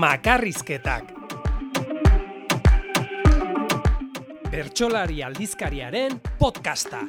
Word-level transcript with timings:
Makarrizketak. 0.00 1.12
Bertxolari 4.50 5.20
aldizkariaren 5.22 6.20
podcasta. 6.38 7.04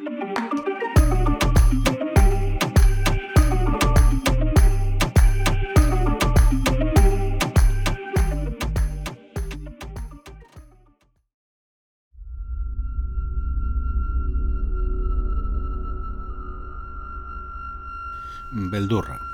Beldurra. 18.72 19.31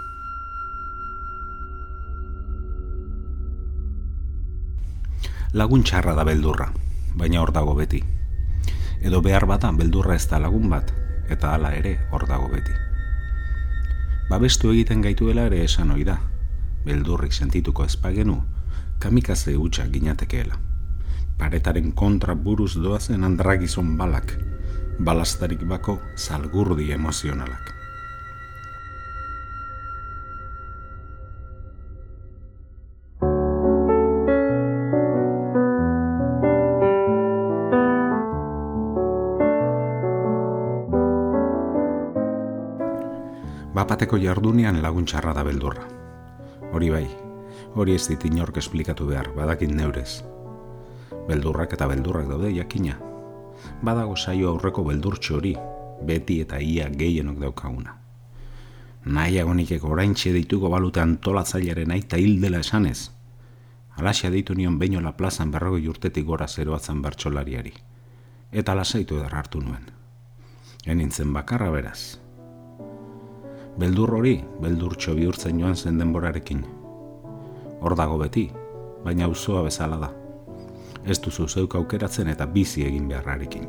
Lagun 5.53 5.83
txarra 5.87 6.11
da 6.11 6.25
beldurra, 6.27 6.65
baina 7.15 7.39
hor 7.39 7.53
dago 7.55 7.71
beti. 7.75 8.01
Edo 8.99 9.21
behar 9.23 9.45
bata 9.47 9.69
beldurra 9.71 10.15
ez 10.15 10.25
da 10.27 10.41
lagun 10.43 10.67
bat, 10.69 10.91
eta 11.29 11.53
hala 11.55 11.71
ere 11.71 11.93
hor 12.11 12.25
dago 12.27 12.49
beti. 12.51 12.73
Babestu 14.27 14.73
egiten 14.73 15.01
gaituela 15.01 15.45
ere 15.47 15.63
esan 15.63 15.93
ohi 15.95 16.03
da. 16.03 16.17
Beldurrik 16.83 17.31
sentituko 17.31 17.85
espagenu, 17.85 18.41
kamikaze 18.99 19.55
hutsa 19.55 19.87
ginatekeela. 19.87 20.59
Paretaren 21.39 21.93
kontra 21.93 22.35
buruz 22.35 22.73
doazen 22.75 23.23
andragizon 23.23 23.95
balak, 23.97 24.35
balastarik 24.99 25.63
bako 25.63 26.01
salgurdi 26.15 26.91
emozionalak. 26.91 27.76
Bapateko 43.77 44.17
jardunean 44.17 44.79
laguntxarra 44.81 45.35
da 45.37 45.43
beldurra. 45.45 45.83
Hori 46.73 46.87
bai, 46.89 47.03
hori 47.77 47.93
ez 47.93 48.07
dit 48.09 48.23
inork 48.25 48.57
esplikatu 48.57 49.05
behar, 49.05 49.29
badakin 49.35 49.75
neurez. 49.77 50.23
Beldurrak 51.27 51.75
eta 51.77 51.85
beldurrak 51.91 52.25
daude 52.31 52.49
jakina. 52.55 52.97
Badago 53.85 54.17
saio 54.17 54.49
aurreko 54.49 54.87
beldurtxo 54.87 55.37
hori, 55.37 55.53
beti 56.01 56.39
eta 56.41 56.57
ia 56.57 56.89
gehienok 56.89 57.37
daukaguna. 57.45 57.93
Nahi 59.05 59.39
agonikek 59.39 59.85
orain 59.85 60.13
dituko 60.13 60.69
balute 60.73 60.99
antolatzailearen 60.99 61.91
aita 61.91 62.17
hil 62.17 62.41
dela 62.41 62.65
esanez. 62.65 63.11
Alaxia 63.97 64.31
ditu 64.31 64.55
nion 64.55 64.79
beinola 64.79 65.11
plazan 65.11 65.51
berrogei 65.51 65.87
urtetik 65.87 66.25
gora 66.25 66.47
zeroatzen 66.47 67.01
bertxolariari. 67.01 67.73
Eta 68.51 68.73
lasaitu 68.75 69.17
edar 69.17 69.35
hartu 69.35 69.61
nuen. 69.61 69.85
Enintzen 70.85 71.33
bakarra 71.33 71.69
beraz, 71.69 72.19
beldur 73.77 74.15
hori, 74.17 74.39
beldurtxo 74.61 75.13
bihurtzen 75.15 75.59
joan 75.61 75.75
zen 75.75 75.99
denborarekin. 76.01 76.63
Hor 77.81 77.95
dago 77.95 78.17
beti, 78.17 78.47
baina 79.05 79.27
auzoa 79.29 79.61
bezala 79.67 79.99
da. 80.01 80.09
Ez 81.05 81.19
duzu 81.21 81.47
zeuk 81.47 81.75
aukeratzen 81.79 82.27
eta 82.33 82.47
bizi 82.49 82.83
egin 82.87 83.07
beharrarekin. 83.07 83.67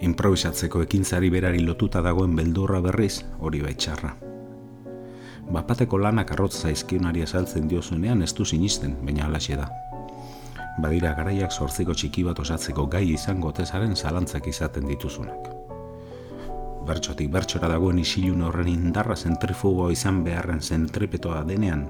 Improvisatzeko 0.00 0.82
ekintzari 0.82 1.30
berari 1.30 1.62
lotuta 1.62 2.02
dagoen 2.02 2.34
beldurra 2.36 2.80
berriz, 2.80 3.22
hori 3.38 3.60
baitxarra. 3.62 4.14
Bapateko 5.50 5.98
lanak 5.98 6.32
arrotz 6.32 6.54
zaizkionari 6.64 7.22
esaltzen 7.26 7.68
diozunean 7.68 8.22
ez 8.22 8.32
du 8.34 8.44
sinisten, 8.44 8.96
baina 9.04 9.26
alaxe 9.26 9.58
da. 9.60 9.68
Badira 10.80 11.14
garaiak 11.14 11.52
sortziko 11.52 11.94
txiki 11.94 12.24
bat 12.24 12.38
osatzeko 12.40 12.86
gai 12.90 13.06
izango 13.12 13.52
tezaren 13.52 13.96
zalantzak 13.96 14.46
izaten 14.48 14.86
dituzunak 14.88 15.59
bertxotik 16.90 17.30
bertxora 17.30 17.68
dagoen 17.70 18.00
isilun 18.02 18.42
horren 18.46 18.68
indarra 18.70 19.16
zentrifugoa 19.16 19.90
izan 19.94 20.22
beharren 20.26 20.60
zentripetoa 20.60 21.44
denean, 21.46 21.86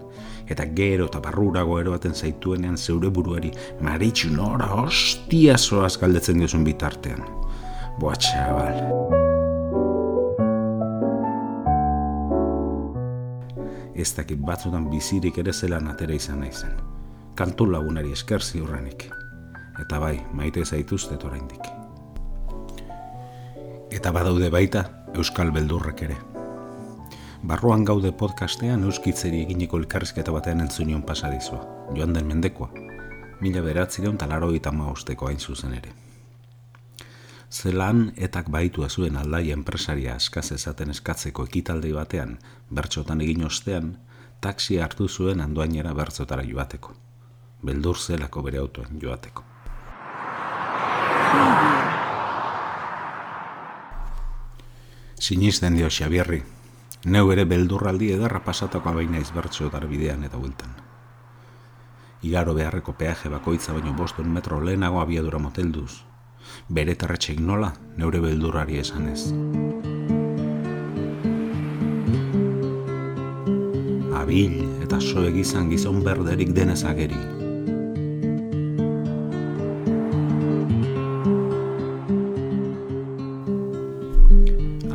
eta 0.50 0.66
gero 0.77 1.09
eta 1.11 1.22
barrurago 1.25 1.78
eroaten 1.81 2.15
zaituenean 2.15 2.77
zeure 2.77 3.09
buruari 3.09 3.53
maritxu 3.81 4.33
nora 4.34 4.69
hostia 4.83 5.56
zoaz 5.59 5.97
galdetzen 6.03 6.43
diozun 6.43 6.66
bitartean. 6.69 7.25
Boa 8.00 8.16
txabal. 8.16 8.78
Ez 14.00 14.15
dakit 14.16 14.41
batzutan 14.41 14.89
bizirik 14.93 15.43
ere 15.43 15.53
zelan 15.53 15.91
atera 15.93 16.16
izan 16.16 16.41
naizen. 16.44 16.78
Kantu 17.37 17.69
lagunari 17.72 18.16
eskerzi 18.16 18.62
horrenik. 18.65 19.10
Eta 19.81 20.00
bai, 20.00 20.16
maite 20.37 20.65
zaituztet 20.65 21.25
oraindik 21.25 21.80
eta 23.91 24.12
badaude 24.12 24.51
baita 24.51 24.84
Euskal 25.19 25.51
Beldurrek 25.51 26.03
ere. 26.06 26.17
Barruan 27.43 27.84
gaude 27.84 28.12
podcastean 28.12 28.84
euskitzeri 28.87 29.41
eginiko 29.43 29.81
elkarrizketa 29.81 30.33
batean 30.33 30.61
entzunion 30.61 31.03
pasadizua, 31.03 31.61
joan 31.97 32.15
den 32.15 32.28
mendekoa, 32.28 32.71
mila 33.41 33.62
beratzireun 33.65 34.19
talaro 34.21 34.53
eta 34.55 34.71
mausteko 34.73 35.27
hain 35.27 35.41
zuzen 35.41 35.75
ere. 35.75 35.93
Zelan 37.51 38.12
etak 38.17 38.51
baitu 38.51 38.87
zuen 38.89 39.17
aldai 39.17 39.51
enpresaria 39.51 40.15
askaz 40.15 40.53
ezaten 40.53 40.91
eskatzeko 40.91 41.45
ekitaldei 41.51 41.93
batean, 41.93 42.39
bertxotan 42.71 43.21
egin 43.21 43.45
ostean, 43.45 43.97
taksi 44.41 44.78
hartu 44.78 45.09
zuen 45.09 45.41
andoainera 45.41 45.95
bertzotara 45.95 46.45
joateko. 46.45 46.95
Beldur 47.65 47.99
zelako 47.99 48.43
bere 48.43 48.59
autoen 48.59 49.01
joateko. 49.03 49.45
Sinisten 55.21 55.75
dio 55.77 55.91
Xabierri, 55.93 56.39
neu 57.05 57.27
ere 57.35 57.43
beldurraldi 57.45 58.07
edarra 58.15 58.39
pasatako 58.41 58.89
abaina 58.89 59.19
izbertxo 59.21 59.69
bidean 59.91 60.25
eta 60.25 60.39
bueltan. 60.39 60.71
Igaro 62.23 62.55
beharreko 62.55 62.95
peaje 62.97 63.29
bakoitza 63.29 63.75
baino 63.75 63.93
bostuen 63.93 64.33
metro 64.33 64.63
lehenago 64.65 64.99
abiadura 65.03 65.39
motelduz. 65.39 66.05
Bere 66.69 66.95
terretxeik 66.95 67.39
nola, 67.39 67.75
neure 67.99 68.19
beldurrari 68.19 68.79
esanez. 68.79 69.27
Abil 74.23 74.57
eta 74.83 74.97
izan 75.37 75.69
gizon 75.69 76.03
berderik 76.03 76.55
denez 76.55 76.83
ageri. 76.85 77.40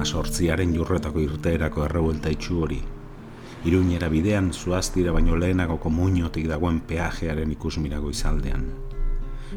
Sortziaren 0.06 0.74
jurretako 0.76 1.20
irteerako 1.24 1.86
errebuelta 1.86 2.30
itxu 2.30 2.62
hori. 2.62 2.80
Iruñera 3.66 4.10
bidean 4.14 4.52
zuaztira 4.54 5.12
baino 5.12 5.36
lehenago 5.36 5.80
komuñotik 5.82 6.48
dagoen 6.48 6.80
peajearen 6.86 7.52
ikusmirago 7.52 8.12
izaldean. 8.14 8.68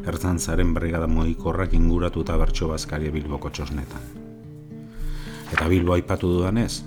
Ertzantzaren 0.07 0.73
brigada 0.75 1.07
moikorrak 1.07 1.75
inguratu 1.77 2.25
eta 2.25 2.37
bertso 2.41 2.69
bazkaria 2.69 3.13
bilboko 3.13 3.51
txosnetan. 3.51 4.07
Eta 5.53 5.69
bilbo 5.69 5.93
aipatu 5.93 6.31
dudanez, 6.33 6.85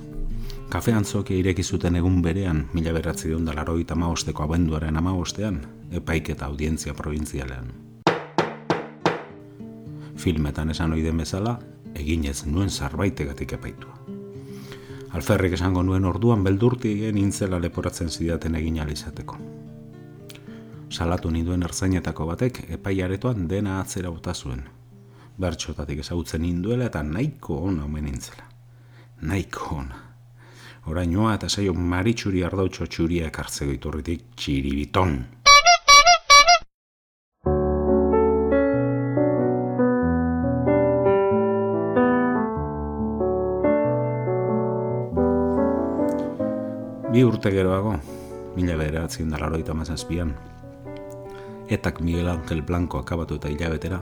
kafe 0.70 0.94
antzokia 0.94 1.38
ireki 1.38 1.64
zuten 1.64 1.96
egun 2.00 2.22
berean, 2.26 2.66
mila 2.74 2.94
beratzi 2.98 3.30
dion 3.30 3.46
dalaroi 3.46 3.82
eta 3.86 3.96
maosteko 3.96 4.44
abenduaren 4.48 4.98
amaostean, 4.98 5.62
epaik 5.92 6.34
eta 6.34 6.50
audientzia 6.50 6.94
provintzialean. 6.98 7.70
Filmetan 10.22 10.70
esan 10.70 10.94
oiden 10.94 11.18
bezala, 11.18 11.60
eginez 12.02 12.46
nuen 12.46 12.70
zarbaitegatik 12.70 13.54
epaitua. 13.60 13.96
Alferrik 15.12 15.58
esango 15.58 15.84
nuen 15.84 16.06
orduan 16.08 16.44
beldurti 16.44 16.92
egin 16.98 17.18
intzela 17.20 17.60
leporatzen 17.60 18.10
zidaten 18.10 18.56
egin 18.56 18.80
alizateko. 18.80 19.40
Salatu 20.92 21.32
ninduen 21.32 21.64
erzainetako 21.64 22.28
batek 22.30 22.62
epaiaretoan 22.78 23.48
dena 23.48 23.80
atzera 23.80 24.12
bota 24.12 24.34
zuen. 24.34 24.64
Bertxotatik 25.40 26.00
ezagutzen 26.04 26.44
ninduela 26.44 26.88
eta 26.92 27.04
nahiko 27.04 27.60
ona 27.68 27.86
omen 27.86 28.08
nintzela. 28.08 28.48
Nahiko 29.22 29.76
ona. 29.76 30.00
Orainoa 30.92 31.36
eta 31.38 31.50
saio 31.50 31.74
maritxuri 31.74 32.42
ardautxo 32.44 32.88
txuria 32.88 33.28
ekartzeko 33.30 33.76
iturritik 33.76 34.24
txiribiton. 34.36 35.18
Urte 47.42 47.56
geroago, 47.58 47.96
mila 48.54 48.76
bederatzen 48.78 49.32
da 49.32 49.74
mazazpian, 49.74 50.36
etak 51.70 52.00
Miguel 52.00 52.30
Angel 52.30 52.62
Blanco 52.62 53.00
akabatu 53.00 53.36
eta 53.36 53.50
hilabetera, 53.50 54.00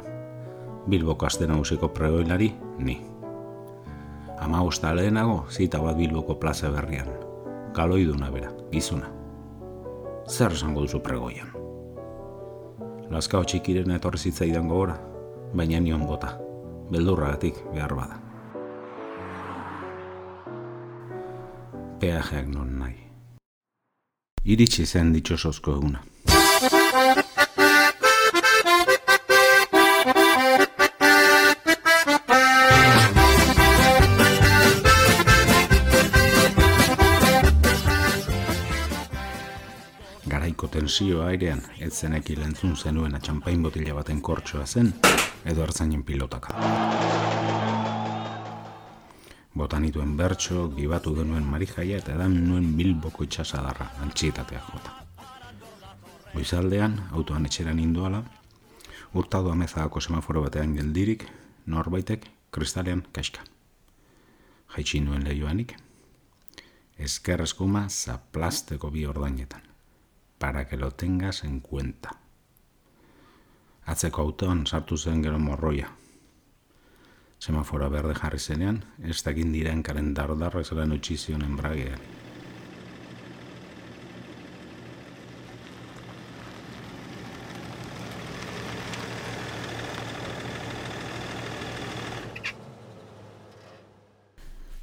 Bilboko 0.88 1.26
azte 1.26 1.48
nagusiko 1.48 1.88
pregoilari, 1.88 2.54
ni. 2.80 3.00
Ama 4.40 4.62
usta 4.62 4.94
lehenago, 4.94 5.46
zita 5.50 5.80
bat 5.80 5.96
Bilboko 5.96 6.36
plaza 6.36 6.70
berrian, 6.70 7.08
kaloiduna 7.74 8.30
bera, 8.30 8.52
gizuna. 8.74 9.08
zer 10.28 10.52
esango 10.52 10.82
duzu 10.82 11.00
pregoian. 11.00 11.48
Laskao 13.10 13.44
txikiren 13.44 13.92
etorri 13.92 14.18
zitzaidan 14.18 14.68
gogora, 14.68 15.00
baina 15.54 15.80
nion 15.80 16.06
bota, 16.06 16.38
beldurragatik 16.92 17.56
behar 17.74 17.96
bada. 17.96 18.20
Peajeak 22.00 22.48
non 22.48 22.80
nahi. 22.80 23.09
Iritsi 24.50 24.82
zen 24.86 25.12
ditxosozko 25.14 25.76
eguna. 25.78 26.00
Garaiko 40.26 40.68
tensio 40.74 41.22
airean, 41.28 41.62
ez 41.78 41.94
zeneki 41.94 42.40
lentzun 42.40 42.74
zenuen 42.74 43.14
atxampain 43.20 43.62
botila 43.62 43.94
baten 44.02 44.18
kortsoa 44.22 44.66
zen, 44.66 44.96
edo 45.46 45.62
hartzainen 45.62 46.02
pilotaka. 46.02 47.29
Botanituen 49.60 50.16
bertso, 50.18 50.70
gibatu 50.76 51.12
denuen 51.18 51.44
marijaia 51.44 51.98
eta 52.00 52.14
edan 52.16 52.38
nuen 52.48 52.72
bilboko 52.78 53.26
itxasadarra, 53.28 53.90
antxietatea 54.06 54.62
jota. 54.70 54.94
Goizaldean, 56.34 56.96
autoan 57.12 57.50
etxeran 57.50 57.80
indoala, 57.84 58.24
urtadu 59.20 59.52
amezagako 59.52 60.00
semaforo 60.00 60.46
batean 60.46 60.78
geldirik, 60.78 61.26
norbaitek 61.66 62.30
kristalean 62.56 63.04
kaska. 63.12 63.44
Jaitsi 64.76 65.02
nuen 65.04 65.26
lehioanik, 65.28 65.76
ezker 67.00 67.42
eskuma 67.44 67.88
zaplasteko 67.90 68.92
bi 68.96 69.06
ordainetan 69.10 69.66
para 70.40 70.68
que 70.68 70.78
lo 70.78 70.92
tengas 70.92 71.44
en 71.44 71.60
cuenta. 71.60 72.16
Atzeko 73.86 74.22
autoan 74.22 74.66
sartu 74.66 74.98
zen 74.98 75.24
gero 75.24 75.40
morroia. 75.40 75.92
Semafora 77.40 77.88
berde 77.90 78.14
jarri 78.20 78.40
zenean, 78.40 78.82
ez 79.00 79.22
dakin 79.24 79.54
diren 79.56 79.84
karen 79.84 80.14
dardarrak 80.14 80.68
zelan 80.68 80.92
utzi 80.92 81.18
zion 81.18 81.42
enbragean. 81.48 82.00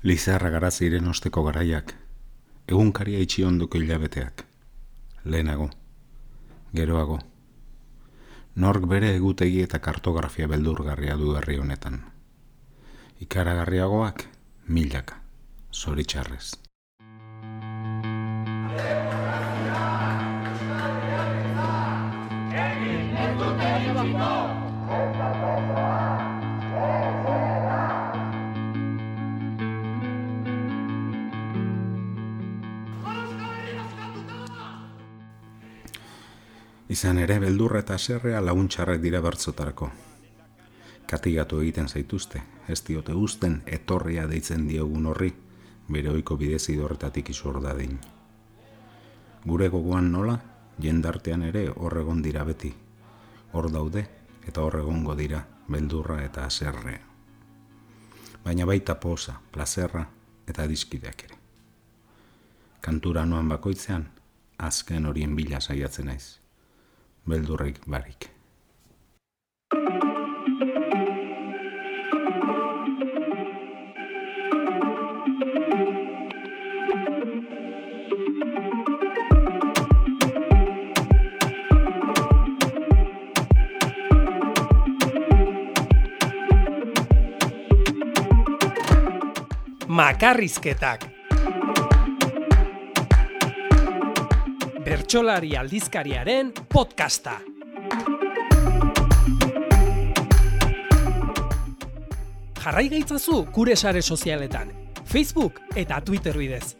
Lizarra 0.06 0.50
gara 0.54 0.70
ziren 0.70 1.08
osteko 1.12 1.42
garaiak, 1.44 1.94
egunkaria 2.68 3.18
itxi 3.18 3.44
ondoko 3.44 3.78
hilabeteak 3.78 4.46
lehenago, 5.26 5.70
geroago. 6.72 7.18
Nork 8.54 8.86
bere 8.88 9.10
egutegi 9.16 9.64
eta 9.66 9.82
kartografia 9.82 10.46
beldurgarria 10.48 11.16
du 11.20 11.34
herri 11.36 11.58
honetan. 11.58 12.04
Ikaragarriagoak, 13.16 14.26
milaka, 14.68 15.16
zoritxarrez. 15.72 16.52
Izan 36.96 37.18
ere 37.18 37.38
beldurra 37.40 37.80
eta 37.80 37.96
serrea 37.96 38.44
laguntxarrak 38.44 39.00
dira 39.00 39.24
bertzotarako. 39.24 39.90
Katigatu 41.06 41.60
egiten 41.62 41.88
zaituzte, 41.88 42.42
ez 42.68 42.80
diote 42.86 43.14
usten 43.14 43.60
etorria 43.66 44.26
deitzen 44.26 44.66
diogun 44.68 45.06
horri, 45.06 45.32
bere 45.92 46.10
oiko 46.10 46.36
bidez 46.36 46.64
idorretatik 46.72 47.30
izur 47.30 47.60
dadin. 47.62 47.98
Gure 49.46 49.68
gogoan 49.70 50.10
nola, 50.12 50.38
jendartean 50.82 51.44
ere 51.46 51.68
horregon 51.70 52.22
dira 52.22 52.44
beti. 52.44 52.72
Hor 53.52 53.70
daude 53.72 54.02
eta 54.46 54.62
horregongo 54.62 55.14
dira 55.14 55.44
beldurra 55.70 56.22
eta 56.24 56.44
aserrea. 56.44 57.02
Baina 58.44 58.66
baita 58.66 58.98
posa, 59.00 59.40
plazerra 59.52 60.06
eta 60.46 60.66
dizkideak 60.66 61.24
ere. 61.28 61.38
Kantura 62.80 63.24
noan 63.26 63.48
bakoitzean, 63.48 64.08
azken 64.58 65.06
horien 65.06 65.36
bila 65.36 65.60
saiatzen 65.60 66.06
naiz 66.10 66.36
beldurrik 67.26 67.80
barik. 67.86 68.35
Makarrizketak 89.96 91.04
Bertxolari 94.84 95.54
aldizkariaren 95.56 96.50
podcasta. 96.68 97.38
Jarrai 102.60 102.84
gaitzazu 102.92 103.38
gure 103.56 103.76
sare 103.76 104.02
sozialetan, 104.02 104.74
Facebook 105.08 105.62
eta 105.74 106.02
Twitter 106.04 106.36
bidez. 106.36 106.76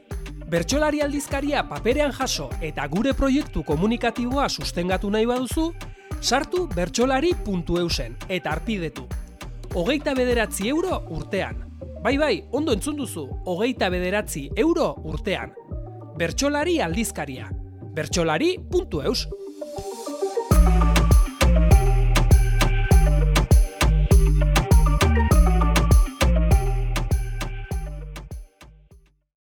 Bertxolari 0.52 1.00
aldizkaria 1.00 1.62
paperean 1.71 2.12
jaso 2.12 2.50
eta 2.61 2.85
gure 2.93 3.14
proiektu 3.17 3.62
komunikatiboa 3.64 4.50
sustengatu 4.50 5.09
nahi 5.14 5.25
baduzu, 5.25 5.71
sartu 6.21 6.67
bertxolari.eusen 6.75 8.19
eta 8.29 8.52
arpidetu. 8.59 9.09
Hogeita 9.73 10.12
bederatzi 10.12 10.69
euro 10.69 11.00
urtean. 11.09 11.64
Bai 12.03 12.17
bai, 12.19 12.35
ondo 12.53 12.73
entzun 12.73 12.97
duzu, 12.97 13.29
hogeita 13.45 13.88
bederatzi 13.91 14.49
euro 14.57 14.95
urtean. 15.05 15.55
Bertxolari 16.17 16.81
aldizkaria 16.81 17.50
bertsolari.eus. 17.97 19.26